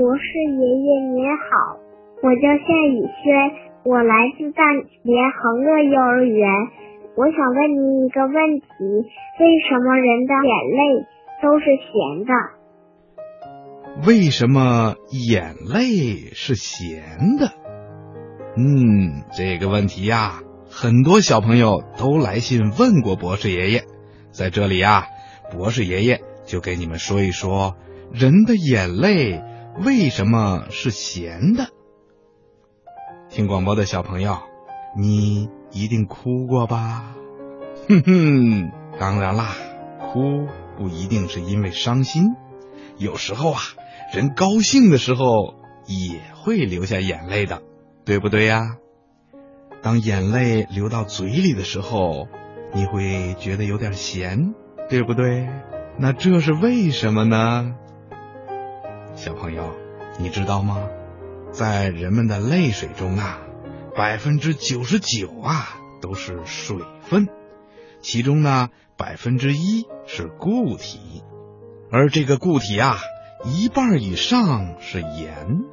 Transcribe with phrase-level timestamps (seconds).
[0.00, 1.76] 博士爷爷您好，
[2.22, 3.52] 我叫夏雨轩，
[3.84, 4.62] 我来自大
[5.02, 6.48] 连恒乐幼儿园。
[7.16, 8.66] 我想问您一个问题：
[9.40, 11.04] 为什么人的眼泪
[11.42, 12.32] 都是咸的？
[14.08, 17.52] 为什么眼泪是咸的？
[18.56, 20.40] 嗯，这个问题呀，
[20.70, 23.82] 很多小朋友都来信问过博士爷爷。
[24.30, 25.02] 在这里啊，
[25.52, 27.76] 博士爷爷就给你们说一说，
[28.14, 29.42] 人的眼泪
[29.82, 31.68] 为什么是咸的。
[33.30, 34.36] 听广播的小朋友，
[34.94, 37.14] 你一定哭过吧？
[37.88, 39.54] 哼哼，当然啦，
[39.98, 42.34] 哭不一定是因为伤心，
[42.98, 43.60] 有时候啊，
[44.12, 45.54] 人高兴的时候
[45.86, 47.62] 也会流下眼泪的，
[48.04, 48.76] 对不对呀？
[49.80, 52.28] 当眼泪流到嘴里的时候，
[52.74, 54.54] 你会觉得有点咸，
[54.90, 55.48] 对不对？
[55.98, 57.74] 那这是为什么呢？
[59.20, 59.74] 小朋友，
[60.18, 60.78] 你知道吗？
[61.52, 63.38] 在人们的泪水中啊，
[63.94, 67.28] 百分之九十九啊都是水分，
[68.00, 71.22] 其中呢百分之一是固体，
[71.92, 72.96] 而这个固体啊
[73.44, 75.64] 一半以上是盐。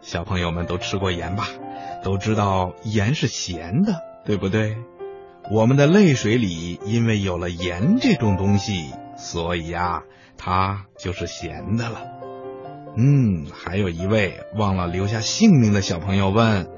[0.00, 1.48] 小朋友们都吃过盐吧？
[2.04, 4.76] 都知道盐是咸的，对不对？
[5.50, 10.04] 我们的泪水里因为有了盐这种东西，所以呀，
[10.36, 12.17] 它就是咸的了。
[13.00, 16.68] 嗯，还有一位忘了留下姓名的小朋友问：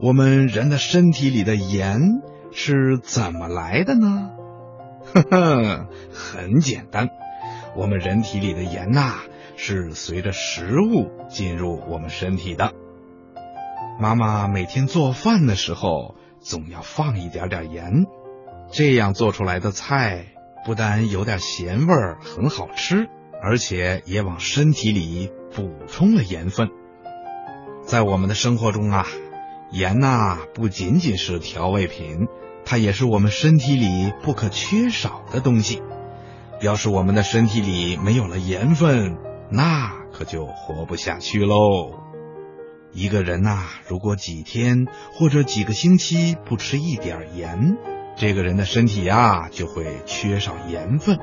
[0.00, 2.00] 我们人的身体里的盐
[2.50, 4.30] 是怎么来的呢？
[5.12, 7.10] 呵呵，很简单，
[7.76, 9.16] 我们人体里的盐呐，
[9.58, 12.72] 是随着食物进入我们身体的。
[14.00, 18.06] 妈妈每天做饭的时候，总要放一点点盐，
[18.72, 20.24] 这样做出来的菜
[20.64, 23.10] 不但有点咸味儿，很好吃，
[23.42, 25.30] 而且也往身体里。
[25.52, 26.68] 补充了盐分，
[27.84, 29.04] 在我们的生活中啊，
[29.72, 32.28] 盐呐不仅仅是调味品，
[32.64, 35.82] 它也是我们身体里不可缺少的东西。
[36.60, 39.16] 要是我们的身体里没有了盐分，
[39.50, 41.98] 那可就活不下去喽。
[42.92, 47.76] 一个人呐，如果几天或者几个星期不吃一点盐，
[48.14, 51.18] 这个人的身体呀就会缺少盐分。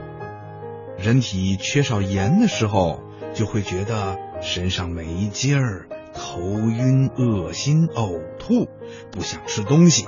[0.98, 3.07] 人体缺少盐的时候。
[3.34, 8.68] 就会觉得身上没劲儿、头晕、恶心、呕吐，
[9.12, 10.06] 不想吃东西，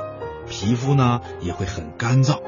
[0.48, 2.42] 皮肤呢也会很干燥，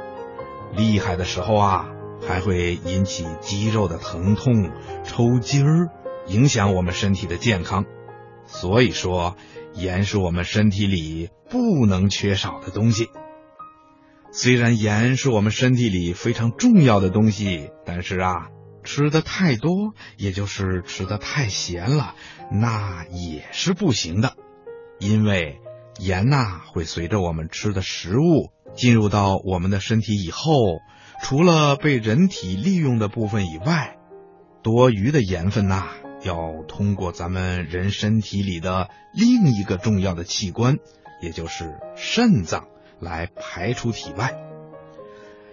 [0.75, 1.89] 厉害的时候啊
[2.27, 4.71] 还会引起肌肉的疼痛、
[5.03, 5.89] 抽筋儿，
[6.27, 7.85] 影响我们身体的健康。
[8.45, 9.35] 所以说，
[9.73, 13.09] 盐是我们身体里不能缺少的东西。
[14.31, 18.47] 虽然盐是我们身体里非常重要的东西，但是啊。
[18.83, 22.15] 吃的太多，也就是吃的太咸了，
[22.51, 24.35] 那也是不行的。
[24.99, 25.59] 因为
[25.99, 30.53] 盐呐会随着我们吃的食物进入到我们的身体以后，
[31.23, 33.97] 除了被人体利用的部分以外，
[34.63, 35.87] 多余的盐分呐
[36.23, 40.77] 要通过咱们人身体里的另一个重要的器官，
[41.21, 42.67] 也就是肾脏
[42.99, 44.50] 来排出体外。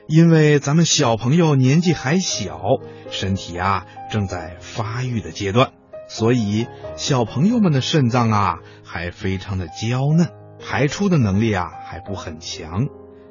[0.09, 2.63] 因为咱们小朋友年纪还小，
[3.11, 5.73] 身体啊正在发育的阶段，
[6.09, 12.87] 所以小朋友们的肾脏啊还非常的娇嫩，排出的能力啊还不很强，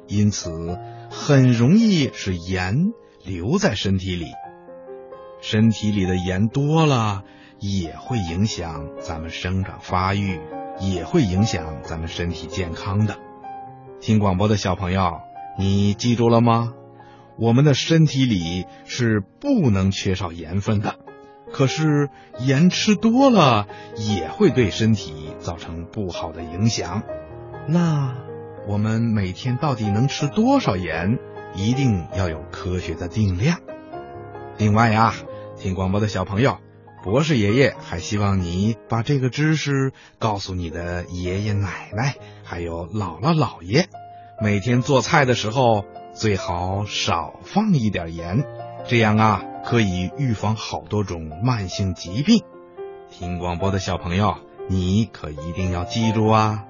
[0.06, 0.78] 因此
[1.10, 2.76] 很容易使盐
[3.24, 4.26] 留在身体里。
[5.40, 7.24] 身体里的盐多了，
[7.58, 10.40] 也会影响咱们生长发育，
[10.78, 13.16] 也会影响咱们身体健康的。
[14.00, 15.27] 听广播的小朋友。
[15.58, 16.72] 你记住了吗？
[17.36, 20.94] 我们的身体里是不能缺少盐分的，
[21.52, 22.08] 可是
[22.38, 27.02] 盐吃多了也会对身体造成不好的影响。
[27.66, 28.14] 那
[28.68, 31.18] 我们每天到底能吃多少盐？
[31.54, 33.58] 一定要有科学的定量。
[34.58, 35.14] 另外呀，
[35.56, 36.58] 听广播的小朋友，
[37.02, 42.14] 博士爷爷还希望你把这个知识告诉你的爷爷奶奶，
[42.44, 43.88] 还有姥姥姥爷。
[44.40, 48.44] 每天做菜的时候最好少放一点盐，
[48.86, 52.44] 这样啊可以预防好多种慢性疾病。
[53.10, 54.36] 听广播的小朋友，
[54.68, 56.64] 你可一定要记住啊！